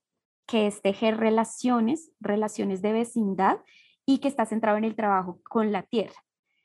[0.46, 3.58] que es tejer relaciones, relaciones de vecindad
[4.06, 6.14] y que está centrado en el trabajo con la tierra.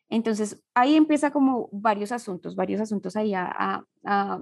[0.10, 3.86] Entonces, ahí empieza como varios asuntos, varios asuntos ahí a,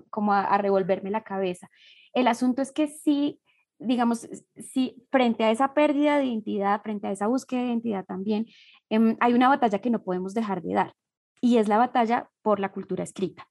[0.10, 1.70] como a, revolverme la cabeza.
[2.14, 3.40] El asunto es que sí,
[3.78, 8.48] digamos, sí, frente a esa pérdida de identidad, frente a esa búsqueda de identidad también,
[8.90, 10.94] em, hay una batalla que no podemos dejar de dar
[11.42, 13.48] y es la batalla por la cultura escrita.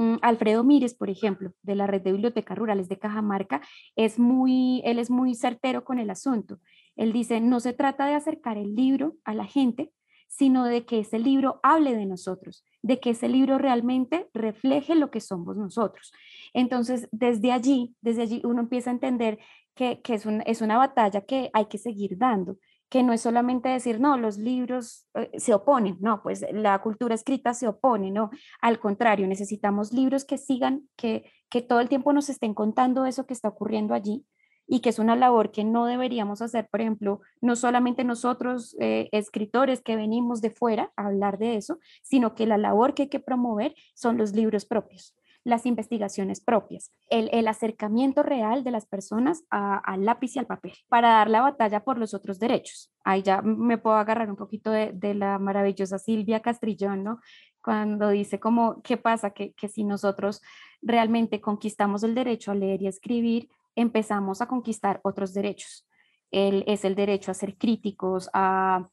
[0.00, 3.60] Mm, Alfredo Mírez, por ejemplo, de la Red de Bibliotecas Rurales de Cajamarca,
[3.96, 6.58] es muy, él es muy certero con el asunto.
[6.96, 9.92] Él dice, no se trata de acercar el libro a la gente,
[10.26, 15.10] sino de que ese libro hable de nosotros, de que ese libro realmente refleje lo
[15.10, 16.12] que somos nosotros.
[16.54, 19.38] Entonces, desde allí, desde allí uno empieza a entender
[19.74, 22.56] que, es, es una batalla que hay que seguir dando
[22.90, 27.14] que no es solamente decir, no, los libros eh, se oponen, no, pues la cultura
[27.14, 32.12] escrita se opone, no, al contrario, necesitamos libros que sigan, que, que todo el tiempo
[32.12, 34.26] nos estén contando eso que está ocurriendo allí
[34.66, 39.08] y que es una labor que no deberíamos hacer, por ejemplo, no solamente nosotros, eh,
[39.12, 43.08] escritores que venimos de fuera a hablar de eso, sino que la labor que hay
[43.08, 49.44] que promover son los libros propios las investigaciones propias, el, acercamiento real de las personas
[49.50, 52.92] al lápiz y al papel para dar la batalla por los otros derechos.
[53.04, 57.20] Ahí ya me puedo agarrar un poquito de, la maravillosa Silvia Castrillón, ¿no?
[57.62, 59.30] Cuando dice como, ¿qué pasa?
[59.30, 60.42] Que, que si nosotros
[60.82, 65.86] realmente conquistamos el derecho a leer y escribir, empezamos a conquistar otros derechos.
[66.30, 68.88] El, es el derecho a ser críticos, a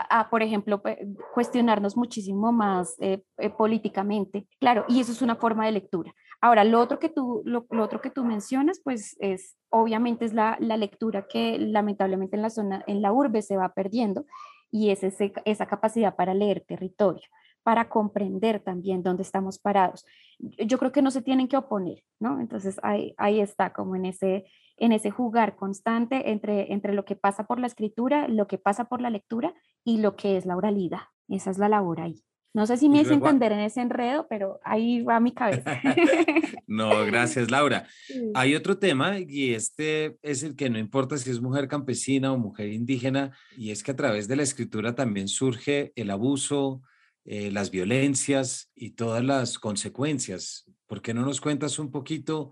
[0.00, 0.82] a, por ejemplo,
[1.34, 4.46] cuestionarnos muchísimo más eh, eh, políticamente.
[4.60, 6.14] Claro, y eso es una forma de lectura.
[6.40, 10.56] Ahora, lo otro que tú, lo, otro que tú mencionas, pues es, obviamente es la,
[10.60, 14.24] la, lectura que lamentablemente en la zona, en la urbe se va perdiendo
[14.70, 17.28] y es ese, esa capacidad para leer territorio
[17.62, 20.04] para comprender también dónde estamos parados.
[20.38, 22.40] Yo creo que no se tienen que oponer, ¿no?
[22.40, 27.16] Entonces ahí, ahí está, como en ese, en ese jugar constante entre, entre lo que
[27.16, 30.56] pasa por la escritura, lo que pasa por la lectura y lo que es la
[30.56, 31.02] oralidad.
[31.28, 32.22] Esa es la labor ahí.
[32.54, 35.80] No sé si me hice entender en ese enredo, pero ahí va mi cabeza.
[36.66, 37.86] no, gracias, Laura.
[38.34, 42.36] Hay otro tema y este es el que no importa si es mujer campesina o
[42.38, 46.82] mujer indígena, y es que a través de la escritura también surge el abuso,
[47.24, 50.70] eh, las violencias y todas las consecuencias.
[50.86, 52.50] ¿Por qué no nos cuentas un poquito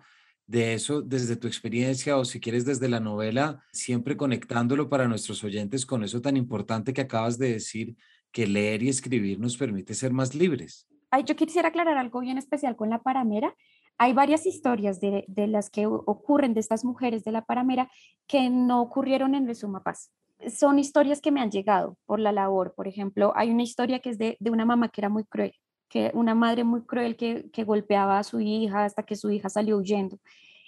[0.51, 5.45] de eso desde tu experiencia o si quieres desde la novela, siempre conectándolo para nuestros
[5.45, 7.97] oyentes con eso tan importante que acabas de decir,
[8.33, 10.89] que leer y escribir nos permite ser más libres.
[11.13, 13.55] Ay, yo quisiera aclarar algo bien especial con la paramera.
[13.97, 17.89] Hay varias historias de, de las que ocurren de estas mujeres de la paramera
[18.27, 20.11] que no ocurrieron en Resuma Paz.
[20.49, 22.75] Son historias que me han llegado por la labor.
[22.75, 25.53] Por ejemplo, hay una historia que es de, de una mamá que era muy cruel
[25.91, 29.51] que una madre muy cruel que, que golpeaba a su hija hasta que su hija
[29.51, 30.19] salió huyendo.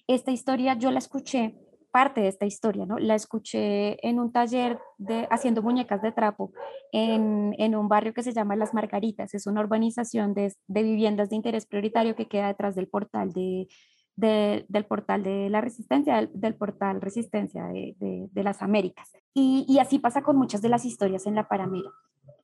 [0.07, 1.55] Esta historia yo la escuché,
[1.93, 2.99] parte de esta historia, ¿no?
[2.99, 6.53] La escuché en un taller de haciendo muñecas de trapo
[6.91, 9.35] en, en un barrio que se llama Las Margaritas.
[9.35, 13.69] Es una urbanización de, de viviendas de interés prioritario que queda detrás del portal de,
[14.17, 17.95] del portal de la resistencia, del, portal resistencia de,
[18.31, 19.13] de las Américas.
[19.35, 21.91] Y, y, así pasa con muchas de las historias en la Paramera.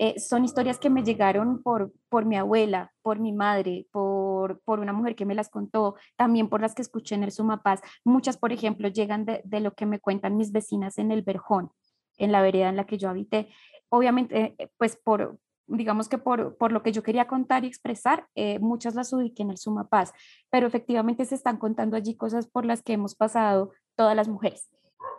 [0.00, 4.78] Eh, son historias que me llegaron por, por mi abuela, por mi madre, por, por
[4.78, 7.80] una mujer que me las contó, también por las que escuché en el Sumapaz.
[8.04, 11.72] Muchas, por ejemplo, llegan de, de lo que me cuentan mis vecinas en el Verjón,
[12.16, 13.48] en la vereda en la que yo habité.
[13.88, 18.28] Obviamente, eh, pues por, digamos que por, por, lo que yo quería contar y expresar,
[18.36, 20.12] eh, muchas las ubiqué en el Sumapaz,
[20.48, 24.68] pero efectivamente se están contando allí cosas por las que hemos pasado todas las mujeres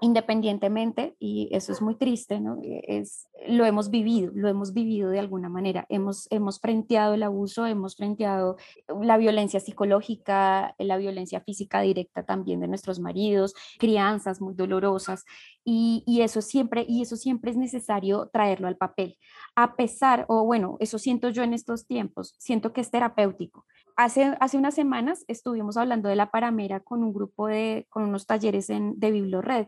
[0.02, 2.60] independientemente, y eso es muy triste, ¿no?
[2.64, 5.86] Eh, es, lo hemos vivido, lo hemos vivido de alguna manera.
[5.90, 8.58] Hemos, hemos frenteado el abuso, hemos frenteado
[9.02, 15.26] la violencia psicológica, la violencia física directa también de nuestros maridos, crianzas muy dolorosas,
[15.66, 19.18] y, y eso siempre, y eso siempre es necesario traerlo al papel.
[19.56, 23.66] A pesar, o bueno, eso siento yo en estos tiempos, siento que es terapéutico
[24.02, 28.70] Hace, unas semanas estuvimos hablando de la paramera con un grupo de, con unos talleres
[28.70, 29.68] en, de Bibliored,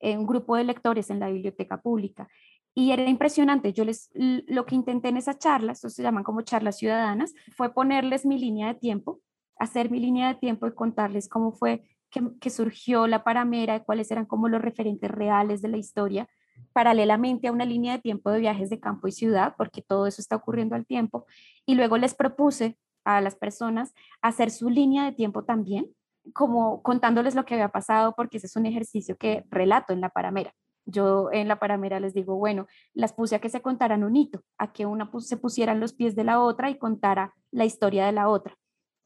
[0.00, 2.26] eh, un grupo de lectores en la biblioteca pública.
[2.74, 3.74] Y era impresionante.
[3.74, 7.74] Yo les, lo que intenté en esa charla, esto se llaman como charlas ciudadanas, fue
[7.74, 9.20] ponerles mi línea de tiempo,
[9.58, 14.10] hacer mi línea de tiempo y contarles cómo fue que, que surgió la paramera, cuáles
[14.10, 16.26] eran como los referentes reales de la historia,
[16.72, 20.22] paralelamente a una línea de tiempo de viajes de campo y ciudad, porque todo eso
[20.22, 21.26] está ocurriendo al tiempo.
[21.66, 25.86] Y luego les propuse a las personas hacer su línea de tiempo también,
[26.34, 30.10] como contándoles lo que había pasado, porque ese es un ejercicio que relato en la
[30.10, 30.52] paramera.
[30.84, 34.42] Yo en la paramera les digo, bueno, las puse a que se contaran un hito,
[34.58, 38.12] a que una se pusieran los pies de la otra y contara la historia de
[38.12, 38.56] la otra.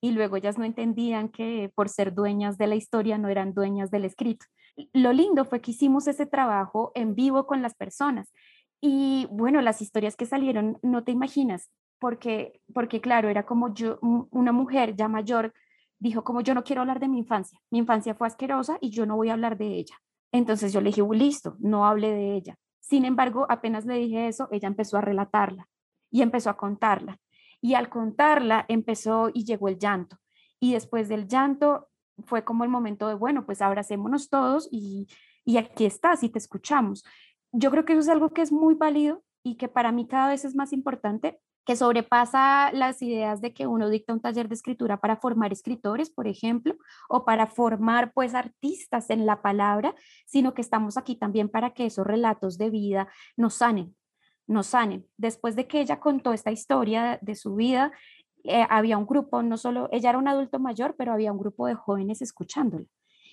[0.03, 3.91] Y luego ellas no entendían que por ser dueñas de la historia no eran dueñas
[3.91, 4.47] del escrito.
[4.95, 8.33] Lo lindo fue que hicimos ese trabajo en vivo con las personas.
[8.81, 13.99] Y bueno, las historias que salieron, no te imaginas, porque, porque claro, era como yo,
[14.01, 15.53] una mujer ya mayor
[16.01, 19.07] dijo como yo no quiero hablar de mi infancia, mi infancia fue asquerosa y yo
[19.07, 19.95] no voy a hablar de ella.
[20.33, 22.57] Entonces yo le dije, listo, no hable de ella.
[22.81, 25.69] Sin embargo, apenas le dije eso, ella empezó a relatarla
[26.11, 27.19] y empezó a contarla.
[27.61, 30.17] Y al contarla empezó y llegó el llanto.
[30.59, 31.89] Y después del llanto
[32.25, 35.09] fue como el momento de, bueno, pues abracémonos todos y,
[35.45, 37.05] y aquí estás y te escuchamos.
[37.53, 40.31] Yo creo que eso es algo que es muy válido y que para mí cada
[40.31, 44.55] vez es más importante que sobrepasa las ideas de que uno dicta un taller de
[44.55, 46.77] escritura para formar escritores, por ejemplo,
[47.09, 49.95] o para formar pues artistas en la palabra,
[50.27, 53.95] sino que estamos aquí también para que esos relatos de vida nos sanen,
[54.47, 55.07] nos sanen.
[55.17, 57.93] Después de que ella contó esta historia de su vida,
[58.45, 61.67] eh, había un grupo, no solo, ella era un adulto mayor, pero había un grupo
[61.67, 62.87] de jóvenes escuchándola.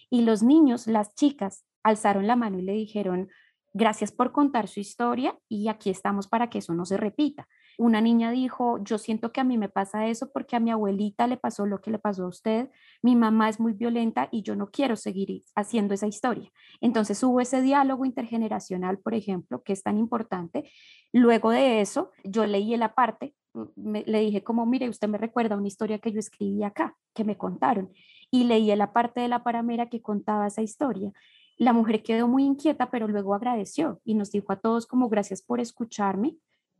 [0.09, 3.29] Y los niños, las chicas, alzaron la mano y le dijeron,
[3.73, 7.47] gracias por contar su historia y aquí estamos para que eso no se repita.
[7.77, 11.27] Una niña dijo, yo siento que a mí me pasa eso porque a mi abuelita
[11.27, 12.71] le pasó lo que le pasó a usted,
[13.03, 16.51] mi mamá es muy violenta y yo no quiero seguir haciendo esa historia.
[16.81, 20.71] Entonces hubo ese diálogo intergeneracional, por ejemplo, que es tan importante.
[21.13, 23.35] Luego de eso, yo leí la parte,
[23.75, 27.37] le dije como, mire, usted me recuerda una historia que yo escribí acá, que me
[27.37, 27.91] contaron,
[28.31, 31.11] y leí la parte de la paramera que contaba esa historia.
[31.57, 35.41] La mujer quedó muy inquieta, pero luego agradeció y nos dijo a todos como gracias
[35.41, 36.37] por escucharme,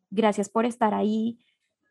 [0.10, 1.39] Gracias por estar ahí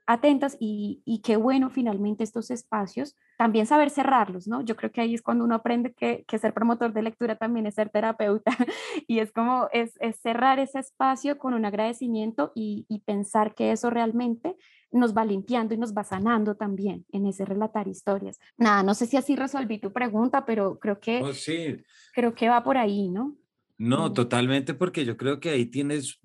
[0.07, 4.63] atentas y, qué bueno finalmente estos espacios, también saber cerrarlos, ¿no?
[4.63, 7.75] Yo creo que ahí es cuando uno aprende que, ser promotor de lectura también es
[7.75, 8.53] ser terapeuta
[9.09, 14.57] y es como es, cerrar ese espacio con un agradecimiento y, pensar que eso realmente
[14.91, 18.39] nos va limpiando y nos va sanando también en ese relatar historias.
[18.57, 21.77] Nada, no sé si así resolví tu pregunta, pero creo que, oh, sí.
[22.13, 23.37] creo que va por ahí, ¿no?
[23.79, 26.21] No, totalmente, porque yo creo que ahí tienes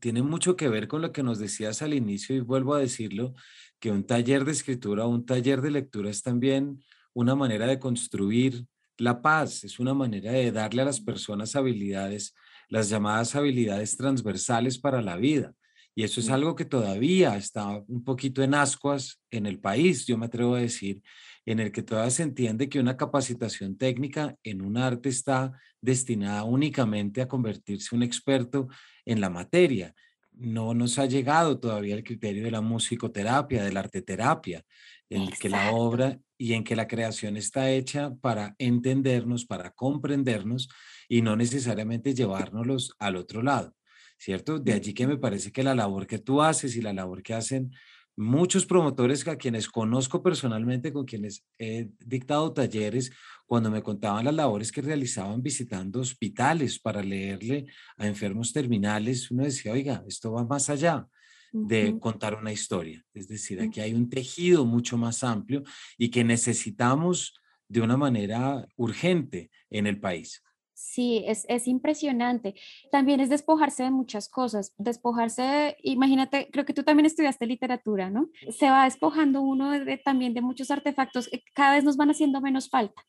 [0.00, 3.34] tiene mucho que ver con lo que nos decías al inicio y vuelvo a decirlo,
[3.78, 6.82] que un taller de escritura, un taller de lectura es también
[7.14, 8.66] una manera de construir
[8.98, 12.34] la paz, es una manera de darle a las personas habilidades,
[12.68, 15.54] las llamadas habilidades transversales para la vida.
[15.94, 20.16] Y eso es algo que todavía está un poquito en ascuas en el país, yo
[20.16, 21.02] me atrevo a decir,
[21.46, 26.44] en el que todavía se entiende que una capacitación técnica en un arte está destinada
[26.44, 28.68] únicamente a convertirse un experto
[29.10, 29.94] en la materia.
[30.32, 34.64] No nos ha llegado todavía el criterio de la musicoterapia, de la arteterapia,
[35.08, 40.68] en que la obra y en que la creación está hecha para entendernos, para comprendernos
[41.08, 43.74] y no necesariamente llevárnoslos al otro lado,
[44.16, 44.58] ¿cierto?
[44.58, 47.34] De allí que me parece que la labor que tú haces y la labor que
[47.34, 47.72] hacen
[48.20, 53.10] muchos promotores a quienes conozco personalmente, con quienes he dictado talleres,
[53.46, 59.44] cuando me contaban las labores que realizaban visitando hospitales para leerle a enfermos terminales, uno
[59.44, 61.08] decía, oiga, esto va más allá
[61.52, 63.02] de contar una historia.
[63.14, 65.62] Es decir, aquí hay un tejido mucho más amplio
[65.96, 67.34] y que necesitamos
[67.68, 70.42] de una manera urgente en el país.
[70.82, 72.54] Sí, es, es, impresionante.
[72.90, 78.30] También es despojarse de muchas cosas, despojarse, imagínate, creo que tú también estudiaste literatura, ¿no?
[78.48, 79.72] Se va despojando uno
[80.06, 83.02] también de muchos artefactos, que cada vez nos van haciendo menos falta.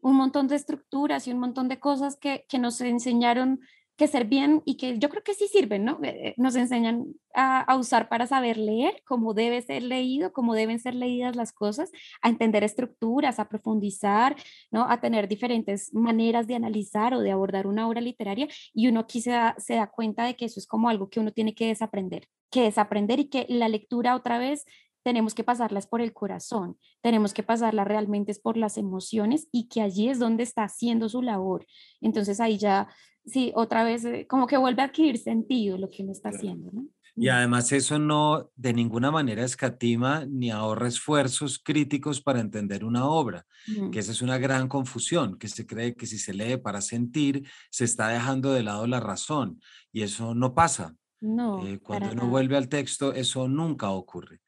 [0.00, 3.60] Un montón de estructuras y un montón de cosas que, que nos enseñaron
[4.02, 6.00] que servían y que yo creo que sí sirven, ¿no?
[6.02, 10.96] Eh, nos enseñan a, usar para saber leer, cómo debe ser leído, cómo deben ser
[10.96, 14.34] leídas las cosas, a entender estructuras, a profundizar,
[14.72, 14.90] ¿no?
[14.90, 19.20] A tener diferentes maneras de analizar o de abordar una obra literaria y uno aquí
[19.20, 21.68] se da, se da cuenta de que eso es como algo que uno tiene que
[21.68, 24.64] desaprender, que desaprender y que la lectura otra vez
[25.04, 29.80] tenemos que pasarlas por el corazón, tenemos que pasarlas realmente por las emociones y que
[29.80, 31.66] allí es donde está haciendo su labor.
[32.00, 32.88] Entonces ahí ya
[33.24, 36.70] sí, otra vez eh, como que vuelve a adquirir sentido lo que uno está haciendo,
[36.72, 36.86] ¿no?
[37.14, 43.06] Y además eso no de ninguna manera escatima ni ahorra esfuerzos críticos para entender una
[43.06, 43.44] obra,
[43.92, 47.46] que esa es una gran confusión, que se cree que si se lee para sentir,
[47.70, 49.60] se está dejando de lado la razón,
[49.92, 50.94] y eso no pasa.
[51.20, 51.66] No.
[51.66, 54.40] Eh, cuando uno vuelve al texto, eso nunca ocurre.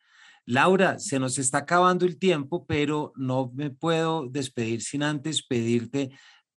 [0.47, 6.11] Laura, se nos está acabando el tiempo, pero no me puedo despedir sin antes pedirte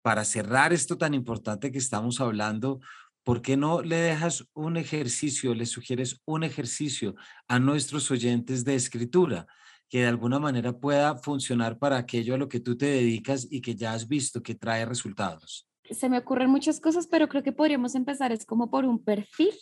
[0.08, 2.80] para cerrar esto tan importante que estamos hablando,
[3.26, 7.14] ¿por qué no le dejas un ejercicio, le sugieres un ejercicio
[7.50, 9.48] a nuestros oyentes de escritura
[9.90, 13.60] que de alguna manera pueda funcionar para aquello a lo que tú te dedicas y
[13.60, 15.68] que ya has visto que trae resultados?
[15.92, 19.56] Se me ocurren muchas cosas, pero creo que podríamos empezar es como por un perfil.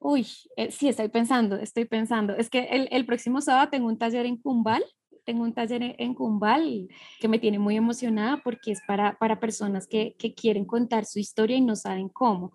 [0.00, 0.26] Uy,
[0.56, 2.34] eh, sí, estoy pensando, estoy pensando.
[2.34, 4.82] Es que el, el próximo sábado tengo un taller en Cumbal
[5.28, 6.88] tengo un taller en Cumbal
[7.20, 11.18] que me tiene muy emocionada porque es para, para personas que, que quieren contar su
[11.18, 12.52] historia y no saben cómo.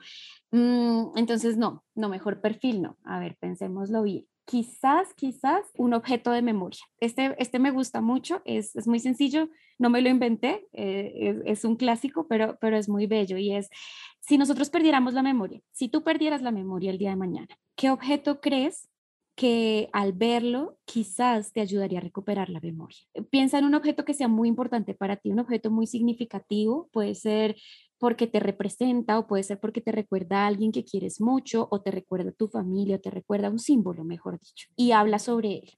[0.49, 2.97] Mm, entonces, no, no, mejor perfil no.
[3.03, 4.25] A ver, pensémoslo bien.
[4.45, 6.79] quizás, quizás un objeto de memoria.
[6.99, 11.65] Este, este me gusta mucho, es, es muy sencillo, no me lo inventé, eh, es,
[11.65, 13.69] un clásico, pero, pero es muy bello y es,
[14.19, 17.91] si nosotros perdiéramos la memoria, si tú perdieras la memoria el día de mañana, ¿qué
[17.91, 18.89] objeto crees
[19.35, 22.99] que al verlo quizás te ayudaría a recuperar la memoria.
[23.29, 27.15] Piensa en un objeto que sea muy importante para ti, un objeto muy significativo, puede
[27.15, 27.55] ser
[27.97, 31.81] porque te representa o puede ser porque te recuerda a alguien que quieres mucho o
[31.81, 35.19] te recuerda a tu familia o te recuerda a un símbolo, mejor dicho, y habla
[35.19, 35.71] sobre él.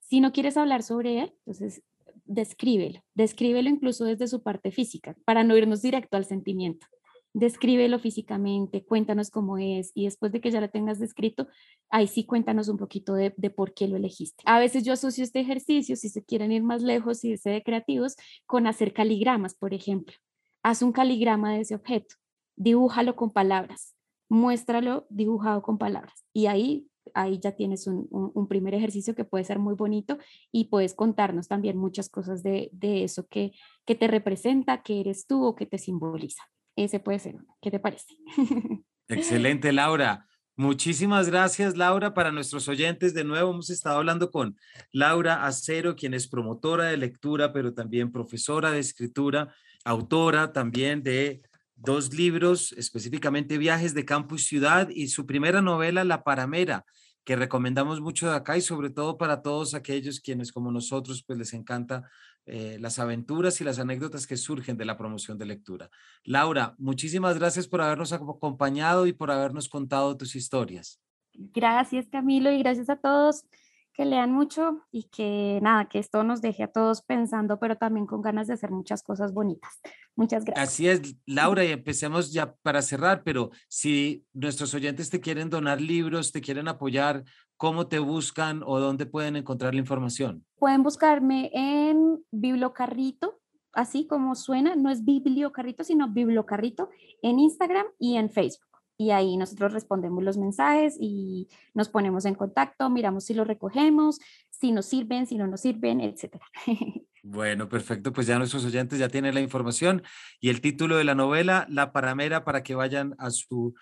[0.00, 1.82] Si no quieres hablar sobre él, entonces
[2.24, 6.86] descríbelo, descríbelo incluso desde su parte física, para no irnos directo al sentimiento
[7.32, 11.48] descríbelo físicamente, cuéntanos cómo es y después de que ya lo tengas descrito,
[11.88, 14.42] ahí sí cuéntanos un poquito de, por qué lo elegiste.
[14.46, 18.16] A veces yo asocio este ejercicio, si se quieren ir más lejos y ser creativos,
[18.46, 20.16] con hacer caligramas, por ejemplo.
[20.62, 22.16] Haz un caligrama de ese objeto,
[22.56, 23.94] dibújalo con palabras,
[24.28, 29.58] muéstralo dibujado con palabras y ahí ahí ya tienes un, primer ejercicio que puede ser
[29.58, 30.18] muy bonito
[30.52, 33.52] y puedes contarnos también muchas cosas de, eso que,
[33.84, 36.42] que te representa, que eres tú o que te simboliza.
[36.84, 38.06] Ese puede ser ¿Qué te parece?
[39.08, 40.26] Excelente, Laura.
[40.56, 42.14] Muchísimas gracias, Laura.
[42.14, 44.56] Para nuestros oyentes, de nuevo hemos estado hablando con
[44.90, 49.54] Laura Acero, quien es promotora de lectura, pero también profesora de escritura,
[49.84, 51.42] autora también de
[51.74, 56.86] dos libros, específicamente Viajes de Campo y Ciudad, y su primera novela, La Paramera,
[57.24, 61.38] que recomendamos mucho de acá y sobre todo para todos aquellos quienes como nosotros pues
[61.38, 62.08] les encanta
[62.52, 65.88] eh, las aventuras y las anécdotas que surgen de la promoción de lectura.
[66.24, 71.00] Laura, muchísimas gracias por habernos acompañado y por habernos contado tus historias.
[71.32, 73.44] Gracias Camilo y gracias a todos
[73.92, 78.06] que lean mucho y que nada, que esto nos deje a todos pensando, pero también
[78.06, 79.80] con ganas de hacer muchas cosas bonitas.
[80.16, 80.68] Muchas gracias.
[80.68, 85.80] Así es, Laura, y empecemos ya para cerrar, pero si nuestros oyentes te quieren donar
[85.80, 87.24] libros, te quieren apoyar,
[87.56, 90.44] ¿cómo te buscan o dónde pueden encontrar la información?
[90.56, 93.40] Pueden buscarme en Bibliocarrito,
[93.72, 96.90] así como suena, no es Bibliocarrito, sino Bibliocarrito
[97.22, 98.69] en Instagram y en Facebook
[99.00, 104.20] y ahí nosotros respondemos los mensajes y nos ponemos en contacto, miramos si los recogemos,
[104.50, 106.44] si nos sirven, si no nos sirven, etcétera.
[107.22, 110.02] Bueno, perfecto, pues ya nuestros oyentes ya tienen la información
[110.40, 113.74] y el título de la novela, La Paramera, para que vayan a su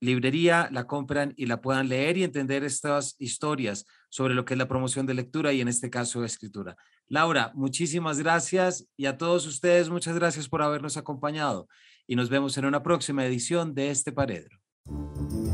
[0.00, 4.58] librería, la compran y la puedan leer y entender estas historias sobre lo que es
[4.58, 6.74] la promoción de lectura y en este caso escritura.
[7.06, 11.68] Laura, muchísimas gracias y a todos ustedes muchas gracias por habernos acompañado
[12.06, 14.58] y nos vemos en una próxima edición de este Paredro.
[14.88, 15.45] Thank you.